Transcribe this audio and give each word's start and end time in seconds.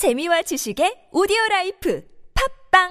재미와 0.00 0.40
지식의 0.48 1.12
오디오 1.12 1.36
라이프 1.50 2.00
팟빵 2.32 2.88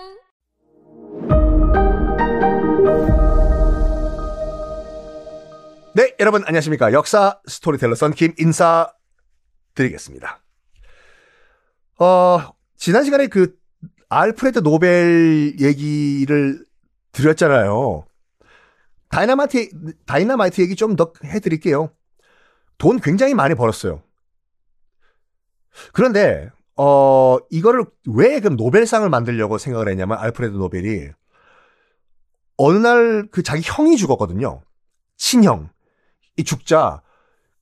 네, 5.96 6.16
여러분 6.20 6.44
안녕하십니까. 6.46 6.94
역사 6.94 7.40
스토리텔러 7.48 7.96
썬킴 7.96 8.36
인사 8.38 8.94
드리겠습니다. 9.74 10.40
어, 12.00 12.54
지난 12.78 13.04
시간에 13.04 13.26
그 13.26 13.58
알프레드 14.10 14.60
노벨 14.60 15.56
얘기를 15.60 16.64
드렸잖아요. 17.12 18.06
다이나마이트, 19.10 19.70
다이나마이트 20.06 20.62
얘기 20.62 20.76
좀 20.76 20.96
더 20.96 21.12
해 21.26 21.40
드릴게요. 21.40 21.92
돈 22.78 23.00
굉장히 23.00 23.34
많이 23.34 23.56
벌었어요. 23.56 24.04
그런데, 25.92 26.52
어, 26.82 27.38
이거를 27.50 27.84
왜 28.08 28.40
그럼 28.40 28.56
노벨상을 28.56 29.08
만들려고 29.10 29.58
생각을 29.58 29.90
했냐면, 29.90 30.18
알프레드 30.18 30.56
노벨이, 30.56 31.10
어느 32.56 32.78
날 32.78 33.28
그 33.32 33.44
자기 33.44 33.62
형이 33.66 33.98
죽었거든요. 33.98 34.62
친형. 35.18 35.70
이 36.38 36.46
죽자, 36.46 37.02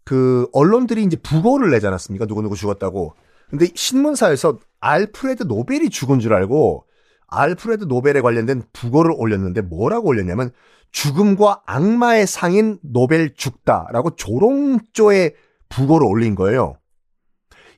그, 0.03 0.47
언론들이 0.53 1.03
이제 1.03 1.17
부고를 1.17 1.71
내지 1.71 1.87
않았습니까? 1.87 2.25
누구누구 2.25 2.55
죽었다고. 2.55 3.15
근데 3.49 3.65
신문사에서 3.73 4.59
알프레드 4.81 5.43
노벨이 5.43 5.89
죽은 5.89 6.19
줄 6.19 6.35
알고, 6.35 6.85
알프레드 7.25 7.85
노벨에 7.85 8.21
관련된 8.21 8.61
부고를 8.71 9.15
올렸는데 9.17 9.61
뭐라고 9.61 10.09
올렸냐면, 10.09 10.51
죽음과 10.91 11.63
악마의 11.65 12.27
상인 12.27 12.77
노벨 12.83 13.33
죽다라고 13.33 14.15
조롱조의 14.15 15.33
부고를 15.69 16.05
올린 16.05 16.35
거예요. 16.35 16.77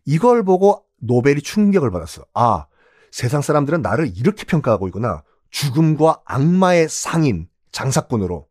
이걸 0.03 0.43
보고 0.43 0.88
노벨이 0.99 1.41
충격을 1.41 1.91
받았어. 1.91 2.25
아, 2.33 2.65
세상 3.11 3.41
사람들은 3.41 3.81
나를 3.81 4.11
이렇게 4.15 4.45
평가하고 4.45 4.87
있구나. 4.87 5.23
죽음과 5.49 6.21
악마의 6.25 6.89
상인, 6.89 7.49
장사꾼으로. 7.71 8.47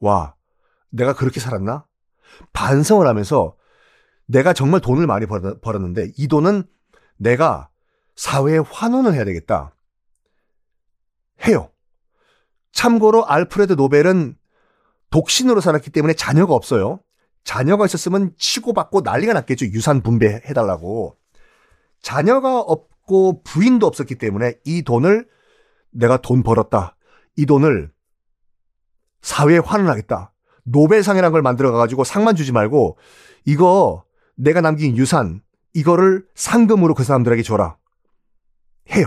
와, 0.00 0.34
내가 0.90 1.14
그렇게 1.14 1.40
살았나? 1.40 1.86
반성을 2.52 3.06
하면서 3.06 3.56
내가 4.26 4.52
정말 4.52 4.80
돈을 4.80 5.06
많이 5.06 5.26
벌었는데 5.26 6.12
이 6.16 6.28
돈은 6.28 6.64
내가 7.16 7.68
사회에 8.16 8.58
환원을 8.58 9.14
해야 9.14 9.24
되겠다. 9.24 9.74
해요. 11.46 11.70
참고로 12.72 13.26
알프레드 13.26 13.74
노벨은 13.74 14.36
독신으로 15.10 15.60
살았기 15.60 15.90
때문에 15.90 16.14
자녀가 16.14 16.54
없어요. 16.54 17.00
자녀가 17.44 17.84
있었으면 17.84 18.32
치고받고 18.38 19.02
난리가 19.02 19.32
났겠죠. 19.34 19.66
유산 19.66 20.00
분배해달라고. 20.00 21.16
자녀가 22.04 22.60
없고 22.60 23.42
부인도 23.44 23.86
없었기 23.86 24.16
때문에 24.16 24.56
이 24.64 24.82
돈을 24.82 25.26
내가 25.90 26.18
돈 26.18 26.42
벌었다. 26.42 26.96
이 27.34 27.46
돈을 27.46 27.90
사회에 29.22 29.58
환원하겠다. 29.58 30.30
노벨상이라는 30.64 31.32
걸 31.32 31.40
만들어 31.40 31.72
가지고 31.72 32.04
상만 32.04 32.36
주지 32.36 32.52
말고 32.52 32.98
이거 33.46 34.04
내가 34.36 34.60
남긴 34.60 34.98
유산 34.98 35.40
이거를 35.72 36.26
상금으로 36.34 36.94
그 36.94 37.04
사람들에게 37.04 37.42
줘라. 37.42 37.78
해요. 38.90 39.06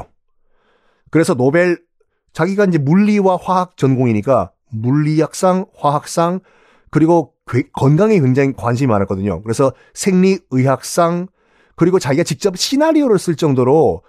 그래서 1.11 1.35
노벨 1.35 1.79
자기가 2.33 2.65
이제 2.65 2.79
물리와 2.79 3.37
화학 3.39 3.77
전공이니까 3.77 4.51
물리학상, 4.71 5.67
화학상, 5.75 6.39
그리고 6.89 7.35
건강에 7.73 8.19
굉장히 8.19 8.53
관심이 8.53 8.87
많았거든요. 8.87 9.43
그래서 9.43 9.71
생리의학상, 9.93 11.27
그리고 11.77 11.99
자기가 11.99 12.23
직접 12.23 12.57
시나리오를 12.57 13.17
쓸 13.19 13.35
정도로 13.35 14.03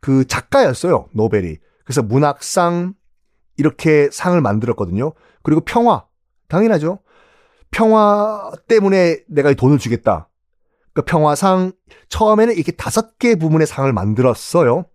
그 0.00 0.26
작가였어요. 0.26 1.08
노벨이. 1.12 1.58
그래서 1.84 2.02
문학상, 2.02 2.94
이렇게 3.58 4.08
상을 4.10 4.38
만들었거든요. 4.40 5.12
그리고 5.42 5.60
평화. 5.60 6.04
당연하죠. 6.48 6.98
평화 7.70 8.50
때문에 8.66 9.18
내가 9.28 9.52
돈을 9.52 9.78
주겠다. 9.78 10.28
그 10.94 11.02
평화상, 11.02 11.72
처음에는 12.08 12.54
이렇게 12.54 12.72
다섯 12.72 13.18
개 13.18 13.34
부문의 13.36 13.66
상을 13.66 13.92
만들었어요. 13.92 14.86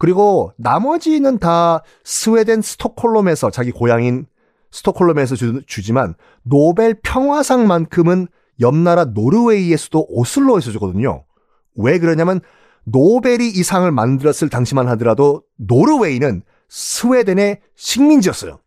그리고 0.00 0.52
나머지는 0.56 1.38
다 1.38 1.82
스웨덴 2.02 2.62
스톡홀름에서 2.62 3.50
자기 3.50 3.70
고향인 3.70 4.26
스톡홀름에서 4.72 5.36
주, 5.36 5.62
지만 5.66 6.14
노벨 6.42 6.94
평화상만큼은 7.00 8.26
옆 8.60 8.74
나라 8.74 9.04
노르웨이의 9.04 9.76
수도 9.78 10.04
오슬로에서 10.08 10.72
주거든요. 10.72 11.24
왜 11.78 11.98
그러냐면 11.98 12.40
노벨이 12.84 13.48
이 13.48 13.62
상을 13.62 13.90
만들었을 13.90 14.48
당시만 14.50 14.88
하더라도 14.88 15.42
노르웨이는 15.56 16.42
스웨덴의 16.68 17.60
식민지였어요. 17.76 18.58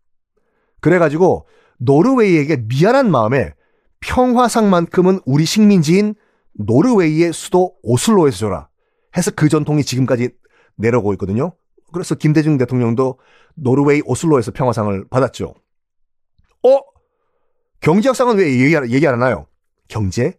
그래가지고 0.80 1.48
노르웨이에게 1.78 2.66
미안한 2.68 3.12
마음에 3.12 3.54
평화상만큼은 4.00 5.20
우리 5.26 5.46
식민지인 5.46 6.16
노르웨이의 6.54 7.34
수도 7.34 7.76
오슬로에서 7.84 8.38
줘라. 8.38 8.70
해서 9.18 9.32
그 9.36 9.50
전통이 9.50 9.84
지금까지 9.84 10.30
내려오고 10.76 11.14
있거든요. 11.14 11.54
그래서 11.94 12.16
김대중 12.16 12.58
대통령도 12.58 13.20
노르웨이 13.56 14.02
오슬로에서 14.06 14.52
평화상을 14.52 15.08
받았죠. 15.10 15.54
어? 16.64 16.80
경제학상은 17.82 18.38
왜 18.38 18.60
얘기, 18.60 18.94
얘기 18.94 19.08
안 19.08 19.16
하나요? 19.16 19.48
경제? 19.88 20.38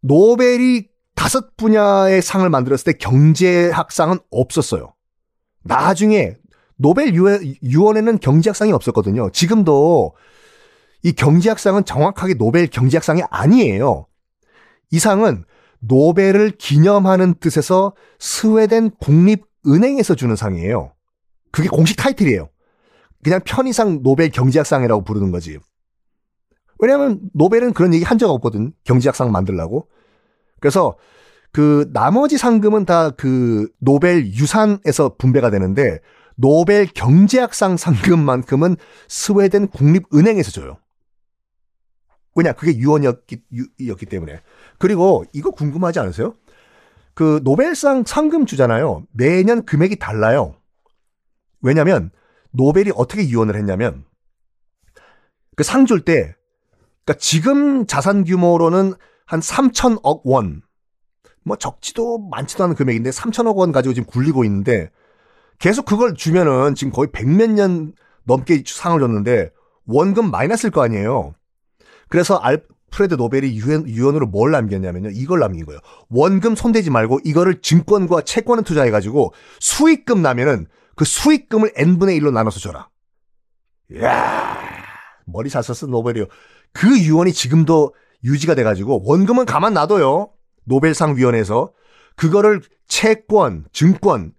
노벨이 0.00 0.88
다섯 1.16 1.56
분야의 1.56 2.22
상을 2.22 2.48
만들었을 2.48 2.84
때 2.84 2.92
경제학상은 2.92 4.18
없었어요. 4.30 4.94
나중에 5.64 6.36
노벨 6.76 7.14
유언에는 7.14 8.20
경제학상이 8.20 8.70
없었거든요. 8.72 9.30
지금도 9.32 10.14
이 11.02 11.12
경제학상은 11.12 11.84
정확하게 11.84 12.34
노벨 12.34 12.68
경제학상이 12.68 13.22
아니에요. 13.30 14.06
이 14.92 14.98
상은 14.98 15.44
노벨을 15.80 16.52
기념하는 16.52 17.34
뜻에서 17.40 17.94
스웨덴 18.18 18.90
국립은행에서 19.00 20.14
주는 20.14 20.36
상이에요. 20.36 20.92
그게 21.50 21.68
공식 21.68 21.96
타이틀이에요. 21.96 22.48
그냥 23.24 23.40
편의상 23.44 24.02
노벨 24.02 24.28
경제학상이라고 24.30 25.02
부르는 25.02 25.32
거지. 25.32 25.58
왜냐하면 26.78 27.20
노벨은 27.32 27.72
그런 27.72 27.94
얘기 27.94 28.04
한 28.04 28.18
적 28.18 28.30
없거든. 28.30 28.72
경제학상 28.84 29.32
만들라고. 29.32 29.88
그래서 30.66 30.96
그 31.52 31.88
나머지 31.92 32.36
상금은 32.38 32.84
다 32.84 33.12
그 33.16 33.68
노벨 33.78 34.26
유산에서 34.26 35.14
분배가 35.16 35.50
되는데 35.50 36.00
노벨 36.34 36.86
경제학상 36.86 37.76
상금만큼은 37.76 38.76
스웨덴 39.08 39.68
국립은행에서 39.68 40.50
줘요. 40.50 40.78
왜냐 42.34 42.52
그게 42.52 42.76
유언이었기 42.76 43.42
였기 43.88 44.06
때문에. 44.06 44.42
그리고 44.78 45.24
이거 45.32 45.50
궁금하지 45.52 46.00
않으세요? 46.00 46.34
그 47.14 47.40
노벨상 47.44 48.04
상금 48.04 48.44
주잖아요. 48.44 49.06
매년 49.12 49.64
금액이 49.64 49.96
달라요. 49.98 50.56
왜냐면 51.62 52.10
노벨이 52.50 52.90
어떻게 52.94 53.26
유언을 53.28 53.56
했냐면 53.56 54.04
그 55.56 55.62
상 55.62 55.86
줄 55.86 56.04
때 56.04 56.34
그러니까 57.04 57.18
지금 57.20 57.86
자산 57.86 58.24
규모로는 58.24 58.94
한 59.26 59.40
3천억 59.40 60.22
원. 60.24 60.62
뭐 61.44 61.56
적지도 61.56 62.18
많지도 62.18 62.64
않은 62.64 62.74
금액인데 62.74 63.10
3천억 63.10 63.56
원 63.56 63.70
가지고 63.70 63.94
지금 63.94 64.06
굴리고 64.08 64.44
있는데 64.44 64.90
계속 65.58 65.84
그걸 65.84 66.14
주면은 66.14 66.74
지금 66.74 66.92
거의 66.92 67.10
백몇 67.12 67.50
년 67.50 67.92
넘게 68.24 68.64
상을 68.66 68.98
줬는데 68.98 69.50
원금 69.86 70.30
마이너스일 70.30 70.72
거 70.72 70.82
아니에요. 70.82 71.34
그래서 72.08 72.36
알프레드 72.36 73.14
노벨이 73.14 73.56
유엔, 73.56 73.88
유언으로 73.88 74.26
뭘 74.26 74.50
남겼냐면요. 74.50 75.10
이걸 75.10 75.38
남긴 75.40 75.64
거예요. 75.66 75.80
원금 76.08 76.56
손대지 76.56 76.90
말고 76.90 77.20
이거를 77.24 77.60
증권과 77.60 78.22
채권에 78.22 78.62
투자해가지고 78.62 79.32
수익금 79.60 80.22
나면은 80.22 80.66
그 80.96 81.04
수익금을 81.04 81.72
n분의 81.76 82.18
1로 82.20 82.32
나눠서 82.32 82.58
줘라. 82.58 82.88
이야, 83.92 84.58
머리 85.26 85.48
잘 85.48 85.62
썼어, 85.62 85.88
노벨이요. 85.88 86.26
그 86.72 86.98
유언이 86.98 87.32
지금도 87.32 87.94
유지가 88.26 88.54
돼가지고 88.54 89.02
원금은 89.04 89.46
가만 89.46 89.72
놔둬요. 89.72 90.30
노벨상 90.64 91.16
위원회에서. 91.16 91.72
그거를 92.16 92.60
채권, 92.86 93.64
증권, 93.72 94.32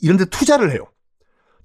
이런 0.00 0.16
데 0.16 0.24
투자를 0.24 0.70
해요. 0.72 0.84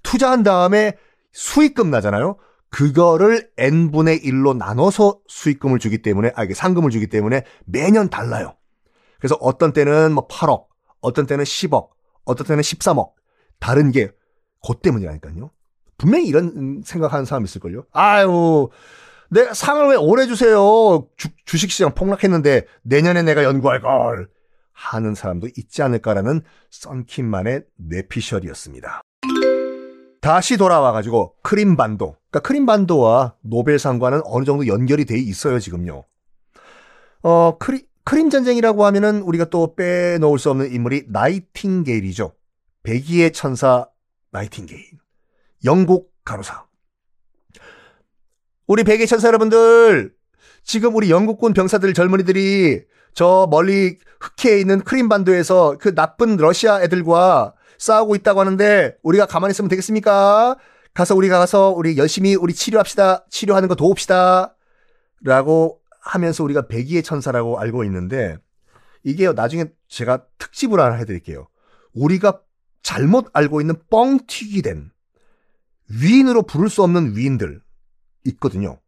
투자한 0.02 0.42
다음에 0.42 0.96
수익금 1.32 1.90
나잖아요. 1.90 2.38
그거를 2.70 3.50
n분의 3.56 4.20
1로 4.20 4.56
나눠서 4.56 5.20
수익금을 5.26 5.78
주기 5.78 6.02
때문에, 6.02 6.32
아, 6.34 6.44
이게 6.44 6.54
상금을 6.54 6.90
주기 6.90 7.08
때문에 7.08 7.44
매년 7.64 8.08
달라요. 8.08 8.56
그래서 9.18 9.36
어떤 9.40 9.72
때는 9.72 10.12
뭐 10.12 10.26
8억, 10.28 10.66
어떤 11.00 11.26
때는 11.26 11.44
10억, 11.44 11.88
어떤 12.24 12.46
때는 12.46 12.62
13억. 12.62 13.12
다른 13.58 13.90
게, 13.90 14.10
그 14.66 14.74
때문이라니까요. 14.80 15.50
분명히 15.96 16.26
이런 16.26 16.82
생각하는 16.84 17.24
사람 17.24 17.44
있을걸요? 17.44 17.84
아유, 17.92 18.68
내 19.30 19.52
상을 19.52 19.86
왜 19.88 19.96
오래 19.96 20.26
주세요? 20.26 21.06
주, 21.16 21.28
주식시장 21.44 21.94
폭락했는데 21.94 22.66
내년에 22.82 23.22
내가 23.22 23.44
연구할 23.44 23.80
걸. 23.80 24.28
하는 24.72 25.14
사람도 25.14 25.48
있지 25.56 25.82
않을까라는 25.82 26.42
썬킴만의 26.70 27.64
뇌피셜이었습니다. 27.76 29.00
다시 30.20 30.56
돌아와가지고 30.56 31.34
크림반도. 31.42 32.16
그러니까 32.30 32.40
크림반도와 32.46 33.34
노벨상과는 33.40 34.22
어느 34.24 34.44
정도 34.44 34.66
연결이 34.68 35.04
돼 35.04 35.18
있어요, 35.18 35.58
지금요. 35.58 36.04
어, 37.22 37.58
크리, 37.58 37.86
크림 38.04 38.30
전쟁이라고 38.30 38.84
하면은 38.86 39.22
우리가 39.22 39.46
또 39.46 39.74
빼놓을 39.74 40.38
수 40.38 40.50
없는 40.50 40.72
인물이 40.72 41.06
나이팅게일이죠. 41.08 42.34
백의의 42.84 43.32
천사 43.32 43.88
나이팅게일. 44.30 44.84
영국 45.64 46.12
간호사. 46.24 46.67
우리 48.68 48.84
백의 48.84 49.06
천사 49.06 49.28
여러분들, 49.28 50.12
지금 50.62 50.94
우리 50.94 51.10
영국군 51.10 51.54
병사들 51.54 51.94
젊은이들이 51.94 52.82
저 53.14 53.48
멀리 53.50 53.96
흑해에 54.20 54.60
있는 54.60 54.80
크림반도에서 54.80 55.78
그 55.80 55.94
나쁜 55.94 56.36
러시아 56.36 56.82
애들과 56.82 57.54
싸우고 57.78 58.14
있다고 58.16 58.40
하는데 58.40 58.94
우리가 59.02 59.24
가만히 59.24 59.52
있으면 59.52 59.70
되겠습니까? 59.70 60.58
가서 60.92 61.14
우리가 61.14 61.38
가서 61.38 61.70
우리 61.70 61.96
열심히 61.96 62.34
우리 62.34 62.52
치료합시다. 62.52 63.24
치료하는 63.30 63.68
거 63.70 63.74
도웁시다. 63.74 64.54
라고 65.22 65.80
하면서 66.02 66.44
우리가 66.44 66.68
백의의 66.68 67.02
천사라고 67.02 67.58
알고 67.58 67.84
있는데 67.84 68.36
이게 69.02 69.32
나중에 69.32 69.64
제가 69.88 70.26
특집을 70.36 70.78
하나 70.78 70.96
해드릴게요. 70.96 71.48
우리가 71.94 72.42
잘못 72.82 73.28
알고 73.32 73.62
있는 73.62 73.76
뻥튀기 73.88 74.60
된 74.60 74.90
위인으로 75.88 76.42
부를 76.42 76.68
수 76.68 76.82
없는 76.82 77.16
위인들 77.16 77.62
있거든요. 78.24 78.80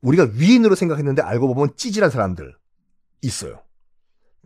우리가 0.00 0.28
위인으로 0.32 0.74
생각했는데 0.74 1.22
알고 1.22 1.52
보면 1.54 1.76
찌질한 1.76 2.10
사람들 2.10 2.54
있어요. 3.22 3.62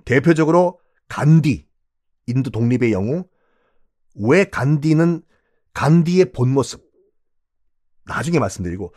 대표적으로 0.04 0.80
간디, 1.08 1.68
인도 2.26 2.50
독립의 2.50 2.92
영웅. 2.92 3.24
왜 4.14 4.44
간디는 4.44 5.22
간디의 5.74 6.32
본 6.32 6.50
모습. 6.50 6.90
나중에 8.04 8.38
말씀드리고 8.38 8.92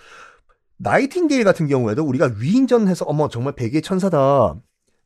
나이팅게일 0.77 1.43
같은 1.43 1.67
경우에도 1.67 2.03
우리가 2.03 2.31
위인전해서 2.37 3.05
어머 3.05 3.29
정말 3.29 3.53
백의 3.55 3.81
천사다 3.81 4.59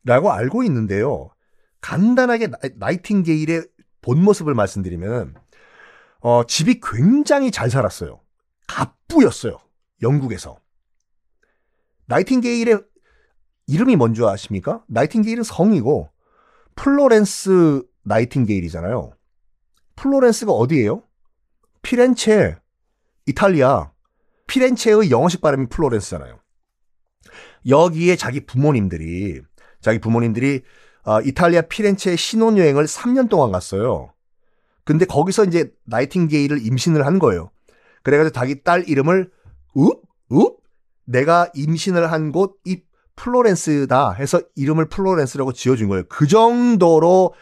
라고 0.04 0.32
알고 0.32 0.62
있는데요. 0.64 1.30
간단하게 1.80 2.48
나이팅게일의 2.76 3.66
본 4.00 4.22
모습을 4.22 4.54
말씀드리면 4.54 5.34
어, 6.20 6.44
집이 6.44 6.80
굉장히 6.80 7.50
잘 7.50 7.70
살았어요. 7.70 8.20
갑부였어요. 8.66 9.58
영국에서. 10.02 10.58
나이팅게일의 12.06 12.82
이름이 13.66 13.96
뭔지 13.96 14.22
아십니까? 14.24 14.82
나이팅게일은 14.88 15.44
성이고 15.44 16.10
플로렌스 16.74 17.82
나이팅게일이잖아요. 18.02 19.12
플로렌스가 19.96 20.52
어디예요? 20.52 21.02
피렌체, 21.82 22.56
이탈리아. 23.26 23.92
피렌체의 24.46 25.10
영어식 25.10 25.40
발음이 25.40 25.66
플로렌스잖아요. 25.68 26.40
여기에 27.68 28.16
자기 28.16 28.44
부모님들이 28.46 29.42
자기 29.80 29.98
부모님들이 29.98 30.62
어, 31.04 31.20
이탈리아 31.20 31.62
피렌체에 31.62 32.16
신혼여행을 32.16 32.84
3년 32.84 33.28
동안 33.28 33.52
갔어요. 33.52 34.12
근데 34.84 35.04
거기서 35.04 35.44
이제 35.44 35.72
나이팅게일을 35.84 36.66
임신을 36.66 37.06
한 37.06 37.18
거예요. 37.18 37.50
그래가지고 38.02 38.32
자기 38.32 38.62
딸 38.62 38.88
이름을 38.88 39.30
읍? 39.76 40.02
읍? 40.32 40.56
내가 41.04 41.50
임신을 41.54 42.10
한 42.12 42.32
곳 42.32 42.58
이 42.64 42.82
플로렌스다 43.16 44.12
해서 44.12 44.40
이름을 44.56 44.88
플로렌스라고 44.88 45.52
지어준 45.52 45.88
거예요. 45.88 46.04
그 46.08 46.26
정도로 46.26 47.34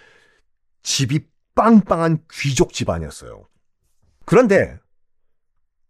집이 0.82 1.28
빵빵한 1.54 2.25
귀족 2.32 2.72
집안이었어요. 2.72 3.46
그런데 4.25 4.76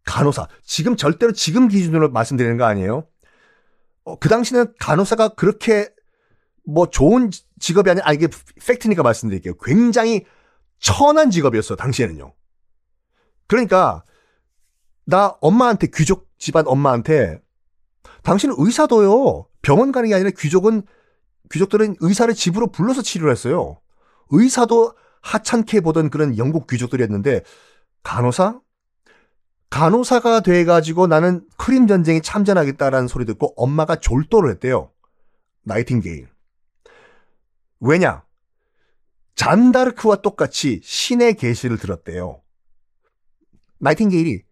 간호사 0.04 0.48
지금 0.62 0.96
절대로 0.96 1.32
지금 1.32 1.68
기준으로 1.68 2.10
말씀드리는 2.10 2.56
거 2.58 2.64
아니에요? 2.64 3.06
어, 4.04 4.18
그 4.18 4.28
당시는 4.28 4.74
간호사가 4.78 5.30
그렇게 5.30 5.88
뭐 6.66 6.90
좋은 6.90 7.30
직업이 7.58 7.90
아니 7.90 8.00
아 8.02 8.12
이게 8.12 8.28
팩트니까 8.66 9.02
말씀드릴게요. 9.02 9.54
굉장히 9.62 10.26
천한 10.80 11.30
직업이었어 11.30 11.76
당시에는요. 11.76 12.34
그러니까 13.46 14.04
나 15.06 15.28
엄마한테 15.40 15.88
귀족 15.94 16.27
집안 16.38 16.66
엄마한테 16.66 17.40
당신은 18.22 18.54
의사도요. 18.58 19.46
병원 19.62 19.92
가는 19.92 20.08
게 20.08 20.14
아니라 20.14 20.30
귀족은 20.36 20.82
귀족들은 21.50 21.96
의사를 22.00 22.32
집으로 22.34 22.68
불러서 22.70 23.02
치료를 23.02 23.32
했어요. 23.32 23.80
의사도 24.30 24.94
하찮게 25.22 25.80
보던 25.80 26.10
그런 26.10 26.38
영국 26.38 26.66
귀족들이었는데 26.66 27.42
간호사? 28.02 28.60
간호사가 29.70 30.40
돼가지고 30.40 31.06
나는 31.06 31.46
크림 31.58 31.86
전쟁에 31.86 32.20
참전하겠다라는 32.20 33.08
소리 33.08 33.24
듣고 33.26 33.52
엄마가 33.56 33.96
졸도를 33.96 34.50
했대요. 34.52 34.92
나이팅게일. 35.64 36.28
왜냐? 37.80 38.24
잔다르크와 39.34 40.16
똑같이 40.16 40.80
신의 40.82 41.34
계시를 41.34 41.78
들었대요. 41.78 42.42
나이팅게일이 43.78 44.42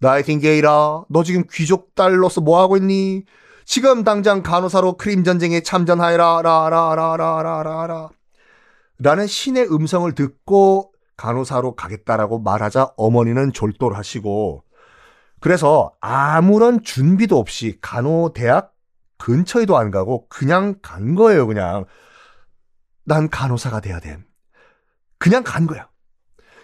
나이팅게일아, 0.00 1.04
너 1.08 1.22
지금 1.24 1.44
귀족 1.50 1.94
딸로서 1.94 2.40
뭐 2.40 2.60
하고 2.60 2.76
있니? 2.76 3.24
지금 3.64 4.04
당장 4.04 4.42
간호사로 4.42 4.96
크림 4.96 5.24
전쟁에 5.24 5.60
참전하여라, 5.60 6.42
라라라라라라라. 6.42 8.08
라는 9.00 9.26
신의 9.26 9.72
음성을 9.72 10.10
듣고 10.14 10.92
간호사로 11.16 11.74
가겠다라고 11.74 12.38
말하자 12.38 12.92
어머니는 12.96 13.52
졸도를 13.52 13.96
하시고 13.96 14.64
그래서 15.40 15.92
아무런 16.00 16.82
준비도 16.82 17.38
없이 17.38 17.78
간호대학 17.80 18.72
근처에도 19.18 19.76
안 19.76 19.90
가고 19.90 20.26
그냥 20.28 20.76
간 20.80 21.14
거예요, 21.14 21.46
그냥. 21.46 21.84
난 23.04 23.28
간호사가 23.28 23.80
돼야 23.80 24.00
돼. 24.00 24.18
그냥 25.18 25.42
간 25.44 25.66
거야. 25.66 25.88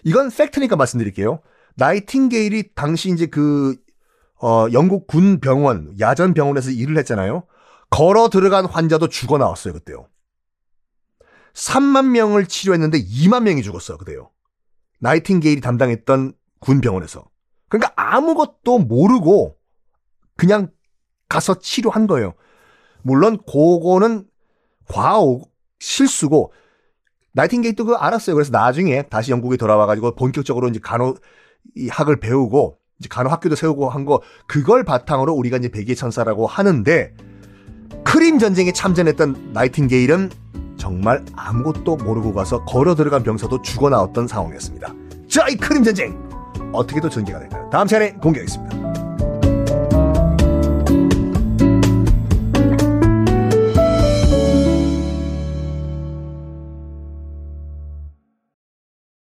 이건 0.04 0.30
팩트니까 0.30 0.76
말씀드릴게요. 0.76 1.40
나이팅게일이 1.76 2.74
당시 2.74 3.10
이제 3.10 3.26
그, 3.26 3.76
어, 4.40 4.66
영국 4.72 5.06
군 5.06 5.40
병원, 5.40 5.94
야전 5.98 6.34
병원에서 6.34 6.70
일을 6.70 6.96
했잖아요. 6.98 7.46
걸어 7.90 8.28
들어간 8.28 8.66
환자도 8.66 9.08
죽어 9.08 9.38
나왔어요, 9.38 9.72
그때요. 9.74 10.08
3만 11.54 12.08
명을 12.08 12.46
치료했는데 12.46 12.98
2만 12.98 13.44
명이 13.44 13.62
죽었어, 13.62 13.96
그때요. 13.96 14.30
나이팅게일이 15.00 15.60
담당했던 15.60 16.32
군 16.60 16.80
병원에서. 16.80 17.24
그러니까 17.68 17.92
아무것도 17.96 18.78
모르고 18.78 19.56
그냥 20.36 20.70
가서 21.28 21.58
치료한 21.58 22.06
거예요. 22.06 22.34
물론 23.02 23.38
그거는 23.38 24.26
과오 24.88 25.42
실수고 25.78 26.52
나이팅게일도 27.32 27.84
그거 27.84 27.96
알았어요. 27.96 28.34
그래서 28.34 28.50
나중에 28.52 29.02
다시 29.02 29.32
영국에 29.32 29.56
돌아와가지고 29.56 30.14
본격적으로 30.14 30.68
이제 30.68 30.80
간호 30.82 31.16
이 31.76 31.88
학을 31.88 32.20
배우고 32.20 32.78
이제 32.98 33.08
간호 33.10 33.30
학교도 33.30 33.56
세우고 33.56 33.88
한 33.90 34.04
거 34.04 34.20
그걸 34.46 34.84
바탕으로 34.84 35.32
우리가 35.34 35.56
이제 35.56 35.68
백의 35.68 35.96
천사라고 35.96 36.46
하는데 36.46 37.12
크림 38.04 38.38
전쟁에 38.38 38.72
참전했던 38.72 39.50
나이팅게일은 39.52 40.30
정말 40.76 41.24
아무것도 41.34 41.96
모르고 41.96 42.32
가서 42.34 42.64
걸어 42.64 42.94
들어간 42.94 43.22
병사도 43.22 43.62
죽어 43.62 43.88
나왔던 43.90 44.28
상황이었습니다. 44.28 44.94
자, 45.28 45.48
이 45.48 45.56
크림 45.56 45.82
전쟁 45.82 46.16
어떻게 46.72 47.00
또 47.00 47.08
전개가 47.08 47.38
될까요? 47.40 47.68
다음 47.70 47.86
시간에 47.86 48.12
공개하겠습니다. 48.14 49.03